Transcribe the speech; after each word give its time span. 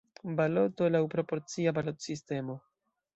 Baloto 0.37 0.87
laŭ 0.95 1.01
proporcia 1.11 1.73
balotsistemo. 1.79 2.57